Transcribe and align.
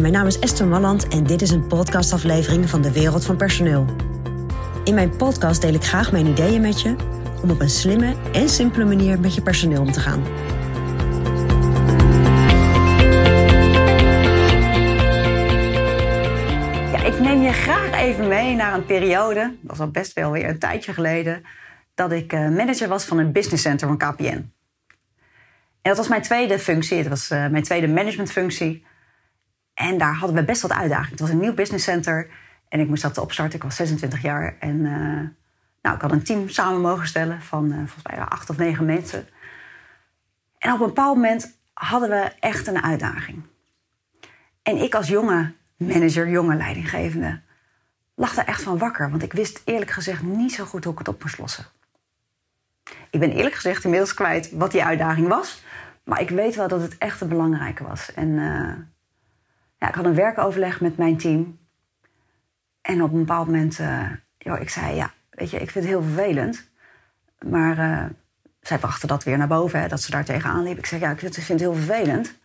Mijn 0.00 0.12
naam 0.12 0.26
is 0.26 0.38
Esther 0.38 0.66
Malland 0.66 1.08
en 1.08 1.24
dit 1.24 1.42
is 1.42 1.50
een 1.50 1.66
podcastaflevering 1.66 2.70
van 2.70 2.82
de 2.82 2.92
Wereld 2.92 3.24
van 3.24 3.36
Personeel. 3.36 3.86
In 4.84 4.94
mijn 4.94 5.16
podcast 5.16 5.60
deel 5.60 5.74
ik 5.74 5.84
graag 5.84 6.12
mijn 6.12 6.26
ideeën 6.26 6.60
met 6.60 6.80
je 6.80 6.96
om 7.42 7.50
op 7.50 7.60
een 7.60 7.70
slimme 7.70 8.14
en 8.32 8.48
simpele 8.48 8.84
manier 8.84 9.20
met 9.20 9.34
je 9.34 9.42
personeel 9.42 9.80
om 9.80 9.92
te 9.92 10.00
gaan. 10.00 10.22
Ja, 16.92 17.04
ik 17.04 17.18
neem 17.20 17.42
je 17.42 17.52
graag 17.52 17.92
even 17.92 18.28
mee 18.28 18.54
naar 18.54 18.74
een 18.74 18.86
periode, 18.86 19.40
dat 19.60 19.76
was 19.76 19.80
al 19.80 19.90
best 19.90 20.12
wel 20.12 20.30
weer 20.30 20.48
een 20.48 20.58
tijdje 20.58 20.92
geleden, 20.92 21.44
dat 21.94 22.12
ik 22.12 22.32
eh, 22.32 22.48
manager 22.48 22.88
was 22.88 23.04
van 23.04 23.18
een 23.18 23.32
business 23.32 23.62
center 23.62 23.86
van 23.86 23.96
KPN. 23.96 24.50
En 25.82 25.90
dat 25.90 25.96
was 25.96 26.08
mijn 26.08 26.22
tweede 26.22 26.58
functie, 26.58 26.98
het 26.98 27.08
was 27.08 27.30
uh, 27.30 27.46
mijn 27.46 27.62
tweede 27.62 27.88
managementfunctie. 27.88 28.90
En 29.82 29.98
daar 29.98 30.14
hadden 30.14 30.36
we 30.36 30.44
best 30.44 30.62
wat 30.62 30.72
uitdagingen. 30.72 31.10
Het 31.10 31.20
was 31.20 31.30
een 31.30 31.38
nieuw 31.38 31.54
business 31.54 31.84
center 31.84 32.28
en 32.68 32.80
ik 32.80 32.88
moest 32.88 33.02
dat 33.02 33.18
opstarten. 33.18 33.56
Ik 33.56 33.62
was 33.62 33.76
26 33.76 34.22
jaar 34.22 34.56
en 34.58 34.76
uh, 34.76 35.20
nou, 35.82 35.96
ik 35.96 36.00
had 36.00 36.12
een 36.12 36.22
team 36.22 36.48
samen 36.48 36.80
mogen 36.80 37.06
stellen 37.06 37.42
van 37.42 37.66
uh, 37.66 37.76
volgens 37.76 38.02
mij 38.02 38.18
acht 38.18 38.50
of 38.50 38.56
negen 38.56 38.84
mensen. 38.84 39.28
En 40.58 40.72
op 40.72 40.80
een 40.80 40.86
bepaald 40.86 41.16
moment 41.16 41.58
hadden 41.72 42.08
we 42.08 42.32
echt 42.40 42.66
een 42.66 42.82
uitdaging. 42.82 43.42
En 44.62 44.76
ik 44.76 44.94
als 44.94 45.08
jonge 45.08 45.52
manager, 45.76 46.28
jonge 46.28 46.56
leidinggevende, 46.56 47.40
lag 48.14 48.34
daar 48.34 48.46
echt 48.46 48.62
van 48.62 48.78
wakker. 48.78 49.10
Want 49.10 49.22
ik 49.22 49.32
wist 49.32 49.62
eerlijk 49.64 49.90
gezegd 49.90 50.22
niet 50.22 50.52
zo 50.52 50.64
goed 50.64 50.84
hoe 50.84 50.92
ik 50.92 50.98
het 50.98 51.08
op 51.08 51.22
moest 51.22 51.38
lossen. 51.38 51.64
Ik 53.10 53.20
ben 53.20 53.30
eerlijk 53.30 53.54
gezegd 53.54 53.84
inmiddels 53.84 54.14
kwijt 54.14 54.50
wat 54.52 54.72
die 54.72 54.84
uitdaging 54.84 55.28
was. 55.28 55.62
Maar 56.04 56.20
ik 56.20 56.30
weet 56.30 56.54
wel 56.54 56.68
dat 56.68 56.80
het 56.80 56.98
echt 56.98 57.20
een 57.20 57.28
belangrijke 57.28 57.84
was. 57.84 58.12
En 58.14 58.28
uh, 58.28 58.72
ik 59.88 59.94
had 59.94 60.04
een 60.04 60.14
werkoverleg 60.14 60.80
met 60.80 60.96
mijn 60.96 61.16
team. 61.16 61.58
En 62.80 63.02
op 63.02 63.12
een 63.12 63.18
bepaald 63.18 63.46
moment, 63.46 63.78
uh, 63.78 64.10
joh, 64.38 64.60
ik 64.60 64.70
zei, 64.70 64.94
ja, 64.94 65.12
weet 65.30 65.50
je, 65.50 65.58
ik 65.58 65.70
vind 65.70 65.84
het 65.84 65.94
heel 65.94 66.02
vervelend. 66.02 66.70
Maar 67.46 67.78
uh, 67.78 68.04
zij 68.60 68.78
brachten 68.78 69.08
dat 69.08 69.24
weer 69.24 69.38
naar 69.38 69.48
boven, 69.48 69.80
hè, 69.80 69.88
dat 69.88 70.00
ze 70.00 70.10
daar 70.10 70.24
tegenaan 70.24 70.62
liep. 70.62 70.78
Ik 70.78 70.86
zei, 70.86 71.00
ja, 71.00 71.10
ik 71.10 71.18
vind 71.18 71.36
het 71.36 71.60
heel 71.60 71.74
vervelend. 71.74 72.38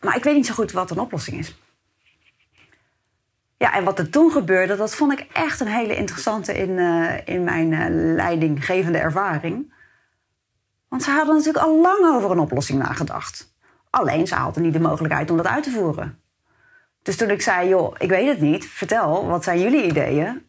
Maar 0.00 0.16
ik 0.16 0.24
weet 0.24 0.34
niet 0.34 0.46
zo 0.46 0.54
goed 0.54 0.72
wat 0.72 0.90
een 0.90 0.98
oplossing 0.98 1.38
is. 1.38 1.58
Ja, 3.56 3.74
en 3.74 3.84
wat 3.84 3.98
er 3.98 4.10
toen 4.10 4.30
gebeurde, 4.30 4.76
dat 4.76 4.94
vond 4.94 5.12
ik 5.12 5.26
echt 5.32 5.60
een 5.60 5.66
hele 5.66 5.96
interessante 5.96 6.58
in, 6.58 6.70
uh, 6.70 7.26
in 7.26 7.44
mijn 7.44 8.14
leidinggevende 8.14 8.98
ervaring. 8.98 9.72
Want 10.88 11.02
ze 11.02 11.10
hadden 11.10 11.34
natuurlijk 11.34 11.64
al 11.64 11.80
lang 11.80 12.14
over 12.14 12.30
een 12.30 12.38
oplossing 12.38 12.78
nagedacht. 12.78 13.49
Alleen 13.90 14.26
ze 14.26 14.34
hadden 14.34 14.62
niet 14.62 14.72
de 14.72 14.80
mogelijkheid 14.80 15.30
om 15.30 15.36
dat 15.36 15.46
uit 15.46 15.62
te 15.62 15.70
voeren. 15.70 16.20
Dus 17.02 17.16
toen 17.16 17.30
ik 17.30 17.42
zei, 17.42 17.68
joh, 17.68 17.94
ik 17.98 18.08
weet 18.08 18.28
het 18.28 18.40
niet, 18.40 18.66
vertel, 18.66 19.26
wat 19.26 19.44
zijn 19.44 19.60
jullie 19.60 19.84
ideeën? 19.84 20.48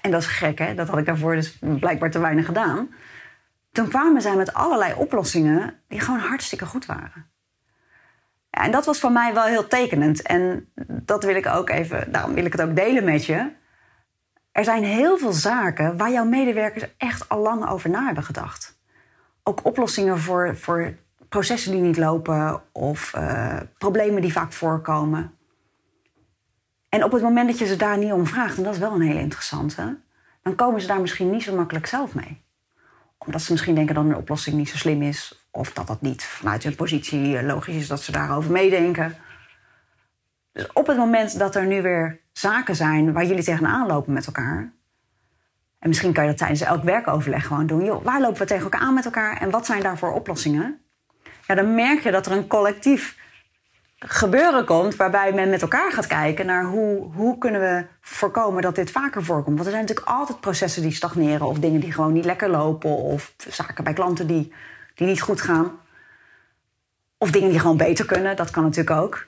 En 0.00 0.10
dat 0.10 0.20
is 0.20 0.26
gek, 0.26 0.58
hè? 0.58 0.74
Dat 0.74 0.88
had 0.88 0.98
ik 0.98 1.06
daarvoor 1.06 1.34
dus 1.34 1.58
blijkbaar 1.60 2.10
te 2.10 2.18
weinig 2.18 2.46
gedaan. 2.46 2.94
Toen 3.72 3.88
kwamen 3.88 4.22
zij 4.22 4.36
met 4.36 4.54
allerlei 4.54 4.94
oplossingen 4.94 5.80
die 5.88 6.00
gewoon 6.00 6.20
hartstikke 6.20 6.66
goed 6.66 6.86
waren. 6.86 7.30
En 8.50 8.70
dat 8.70 8.86
was 8.86 9.00
voor 9.00 9.12
mij 9.12 9.34
wel 9.34 9.44
heel 9.44 9.66
tekenend. 9.66 10.22
En 10.22 10.72
dat 10.86 11.24
wil 11.24 11.34
ik 11.34 11.46
ook 11.46 11.70
even, 11.70 12.12
daarom 12.12 12.34
wil 12.34 12.44
ik 12.44 12.52
het 12.52 12.62
ook 12.62 12.76
delen 12.76 13.04
met 13.04 13.24
je. 13.24 13.52
Er 14.52 14.64
zijn 14.64 14.84
heel 14.84 15.18
veel 15.18 15.32
zaken 15.32 15.96
waar 15.96 16.10
jouw 16.10 16.24
medewerkers 16.24 16.94
echt 16.96 17.28
al 17.28 17.40
lang 17.40 17.68
over 17.68 17.90
na 17.90 18.04
hebben 18.04 18.24
gedacht. 18.24 18.78
Ook 19.42 19.64
oplossingen 19.64 20.18
voor, 20.18 20.56
voor 20.56 20.94
processen 21.28 21.72
die 21.72 21.80
niet 21.80 21.96
lopen 21.96 22.62
of 22.72 23.12
uh, 23.16 23.56
problemen 23.78 24.22
die 24.22 24.32
vaak 24.32 24.52
voorkomen. 24.52 25.34
En 26.88 27.04
op 27.04 27.12
het 27.12 27.22
moment 27.22 27.48
dat 27.48 27.58
je 27.58 27.66
ze 27.66 27.76
daar 27.76 27.98
niet 27.98 28.12
om 28.12 28.26
vraagt, 28.26 28.56
en 28.56 28.62
dat 28.62 28.74
is 28.74 28.80
wel 28.80 28.92
een 28.92 29.00
hele 29.00 29.20
interessante, 29.20 29.98
dan 30.42 30.54
komen 30.54 30.80
ze 30.80 30.86
daar 30.86 31.00
misschien 31.00 31.30
niet 31.30 31.42
zo 31.42 31.54
makkelijk 31.56 31.86
zelf 31.86 32.14
mee. 32.14 32.44
Omdat 33.18 33.42
ze 33.42 33.52
misschien 33.52 33.74
denken 33.74 33.94
dat 33.94 34.04
een 34.04 34.16
oplossing 34.16 34.56
niet 34.56 34.68
zo 34.68 34.76
slim 34.76 35.02
is, 35.02 35.46
of 35.50 35.72
dat 35.72 35.86
dat 35.86 36.00
niet 36.00 36.24
vanuit 36.24 36.62
hun 36.62 36.74
positie 36.74 37.42
logisch 37.42 37.76
is 37.76 37.88
dat 37.88 38.02
ze 38.02 38.12
daarover 38.12 38.50
meedenken. 38.50 39.16
Dus 40.52 40.72
op 40.72 40.86
het 40.86 40.96
moment 40.96 41.38
dat 41.38 41.54
er 41.54 41.66
nu 41.66 41.82
weer 41.82 42.20
zaken 42.32 42.76
zijn 42.76 43.12
waar 43.12 43.24
jullie 43.24 43.44
tegenaan 43.44 43.86
lopen 43.86 44.12
met 44.12 44.26
elkaar. 44.26 44.72
En 45.78 45.88
misschien 45.88 46.12
kan 46.12 46.22
je 46.24 46.28
dat 46.28 46.38
tijdens 46.38 46.60
elk 46.60 46.82
werkoverleg 46.82 47.46
gewoon 47.46 47.66
doen. 47.66 47.84
Joh, 47.84 48.04
waar 48.04 48.20
lopen 48.20 48.38
we 48.38 48.46
tegen 48.46 48.62
elkaar 48.62 48.80
aan 48.80 48.94
met 48.94 49.04
elkaar 49.04 49.40
en 49.40 49.50
wat 49.50 49.66
zijn 49.66 49.82
daarvoor 49.82 50.12
oplossingen? 50.12 50.85
Ja, 51.46 51.54
dan 51.54 51.74
merk 51.74 52.02
je 52.02 52.10
dat 52.10 52.26
er 52.26 52.32
een 52.32 52.46
collectief 52.46 53.16
gebeuren 53.98 54.64
komt 54.64 54.96
waarbij 54.96 55.32
men 55.32 55.50
met 55.50 55.62
elkaar 55.62 55.92
gaat 55.92 56.06
kijken 56.06 56.46
naar 56.46 56.64
hoe, 56.64 57.12
hoe 57.12 57.38
kunnen 57.38 57.60
we 57.60 57.86
voorkomen 58.00 58.62
dat 58.62 58.74
dit 58.74 58.90
vaker 58.90 59.24
voorkomt. 59.24 59.54
Want 59.54 59.66
er 59.66 59.74
zijn 59.74 59.84
natuurlijk 59.86 60.08
altijd 60.08 60.40
processen 60.40 60.82
die 60.82 60.92
stagneren 60.92 61.46
of 61.46 61.58
dingen 61.58 61.80
die 61.80 61.92
gewoon 61.92 62.12
niet 62.12 62.24
lekker 62.24 62.48
lopen 62.48 62.90
of 62.90 63.32
zaken 63.48 63.84
bij 63.84 63.92
klanten 63.92 64.26
die, 64.26 64.52
die 64.94 65.06
niet 65.06 65.20
goed 65.20 65.40
gaan. 65.40 65.78
Of 67.18 67.30
dingen 67.30 67.50
die 67.50 67.60
gewoon 67.60 67.76
beter 67.76 68.04
kunnen, 68.04 68.36
dat 68.36 68.50
kan 68.50 68.62
natuurlijk 68.62 69.00
ook. 69.00 69.26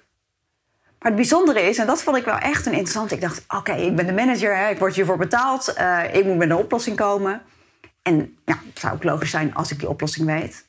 Maar 0.99 1.11
het 1.11 1.21
bijzondere 1.21 1.61
is, 1.61 1.79
en 1.79 1.87
dat 1.87 2.03
vond 2.03 2.17
ik 2.17 2.25
wel 2.25 2.39
echt 2.39 2.67
een 2.67 2.73
interessant. 2.73 3.13
Ik 3.13 3.21
dacht, 3.21 3.45
oké, 3.49 3.73
ik 3.73 3.97
ben 3.97 4.07
de 4.07 4.13
manager, 4.13 4.57
hè, 4.57 4.69
ik 4.69 4.79
word 4.79 4.95
hiervoor 4.95 5.17
betaald. 5.17 5.75
Uh, 5.79 6.15
ik 6.15 6.25
moet 6.25 6.37
met 6.37 6.51
een 6.51 6.57
oplossing 6.57 6.97
komen. 6.97 7.43
En 8.03 8.37
ja, 8.45 8.59
het 8.69 8.79
zou 8.79 8.95
ook 8.95 9.05
logisch 9.05 9.31
zijn 9.31 9.55
als 9.55 9.71
ik 9.71 9.79
die 9.79 9.89
oplossing 9.89 10.27
weet. 10.27 10.67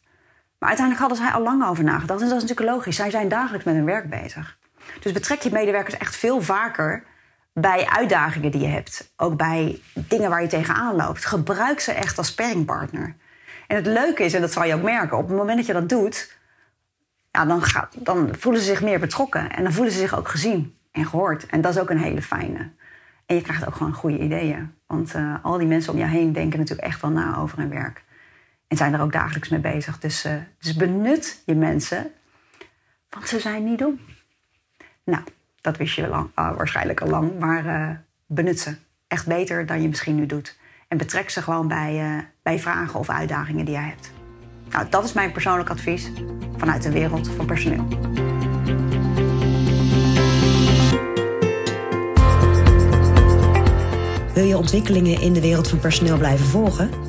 Maar 0.60 0.70
uiteindelijk 0.70 1.08
hadden 1.08 1.26
zij 1.28 1.36
al 1.36 1.44
lang 1.44 1.66
over 1.66 1.84
nagedacht. 1.84 2.22
En 2.22 2.28
dat 2.28 2.38
is 2.38 2.48
natuurlijk 2.48 2.76
logisch. 2.76 2.96
Zij 2.96 3.10
zijn 3.10 3.28
dagelijks 3.28 3.66
met 3.66 3.76
hun 3.76 3.86
werk 3.86 4.10
bezig. 4.10 4.58
Dus 5.00 5.12
betrek 5.12 5.42
je 5.42 5.52
medewerkers 5.52 5.98
echt 5.98 6.16
veel 6.16 6.42
vaker 6.42 7.04
bij 7.54 7.88
uitdagingen 7.88 8.52
die 8.52 8.62
je 8.62 8.68
hebt. 8.68 9.14
Ook 9.18 9.38
bij 9.38 9.82
dingen 9.94 10.30
waar 10.30 10.42
je 10.42 10.48
tegenaan 10.48 10.96
loopt. 10.96 11.26
Gebruik 11.26 11.80
ze 11.80 11.92
echt 11.92 12.18
als 12.18 12.28
sparringpartner. 12.28 13.16
En 13.68 13.76
het 13.76 13.86
leuke 13.86 14.24
is, 14.24 14.34
en 14.34 14.42
dat 14.42 14.52
zal 14.52 14.64
je 14.64 14.74
ook 14.74 14.82
merken, 14.82 15.18
op 15.18 15.28
het 15.28 15.38
moment 15.38 15.58
dat 15.58 15.66
je 15.66 15.74
dat 15.74 15.90
doet, 15.90 16.38
ja, 17.32 17.46
dan, 17.46 17.62
gaat, 17.62 17.96
dan 17.98 18.30
voelen 18.38 18.62
ze 18.62 18.68
zich 18.68 18.82
meer 18.82 19.00
betrokken. 19.00 19.52
En 19.52 19.64
dan 19.64 19.74
voelen 19.74 19.94
ze 19.94 20.00
zich 20.00 20.18
ook 20.18 20.28
gezien 20.28 20.76
en 20.92 21.06
gehoord. 21.06 21.46
En 21.46 21.62
dat 21.62 21.76
is 21.76 21.82
ook 21.82 21.90
een 21.90 22.04
hele 22.04 22.22
fijne. 22.22 22.70
En 23.26 23.36
je 23.36 23.42
krijgt 23.42 23.68
ook 23.68 23.76
gewoon 23.76 23.94
goede 23.94 24.18
ideeën. 24.18 24.74
Want 24.88 25.16
uh, 25.16 25.36
al 25.42 25.58
die 25.58 25.68
mensen 25.68 25.94
om 25.94 26.00
je 26.00 26.06
heen 26.06 26.34
denken 26.34 26.60
natuurlijk 26.60 26.88
echt 26.88 27.02
wel 27.02 27.12
na 27.12 27.38
over 27.38 27.58
hun 27.58 27.70
werk. 27.70 28.04
En 28.70 28.78
zijn 28.78 28.94
er 28.94 29.02
ook 29.02 29.12
dagelijks 29.12 29.50
mee 29.50 29.60
bezig. 29.60 30.00
Dus, 30.00 30.26
uh, 30.26 30.34
dus 30.60 30.76
benut 30.76 31.42
je 31.46 31.56
mensen, 31.56 32.12
want 33.10 33.28
ze 33.28 33.40
zijn 33.40 33.64
niet 33.64 33.80
dom. 33.80 34.00
Nou, 35.04 35.24
dat 35.62 35.78
wist 35.78 35.96
je 35.96 36.02
uh, 36.08 36.24
waarschijnlijk 36.34 37.02
al 37.02 37.08
lang, 37.08 37.40
maar 37.40 37.66
uh, 37.66 37.90
benut 38.26 38.60
ze. 38.60 38.76
Echt 39.08 39.28
beter 39.28 39.66
dan 39.66 39.82
je 39.82 39.88
misschien 39.88 40.16
nu 40.16 40.26
doet. 40.26 40.58
En 40.88 40.98
betrek 40.98 41.30
ze 41.30 41.42
gewoon 41.42 41.68
bij, 41.68 42.26
bij 42.42 42.60
vragen 42.60 43.00
of 43.00 43.10
uitdagingen 43.10 43.66
die 43.66 43.74
jij 43.74 43.84
hebt. 43.84 44.12
Nou, 44.70 44.90
dat 44.90 45.04
is 45.04 45.14
mijn 45.14 45.32
persoonlijk 45.32 45.70
advies 45.70 46.12
vanuit 46.58 46.84
de 46.84 46.92
wereld 46.92 47.30
van 47.30 47.46
personeel. 47.46 47.88
Wil 54.34 54.46
je 54.46 54.58
ontwikkelingen 54.58 55.22
in 55.22 55.34
de 55.34 55.42
wereld 55.42 55.68
van 55.68 55.80
personeel 55.80 56.18
blijven 56.18 56.46
volgen? 56.46 57.09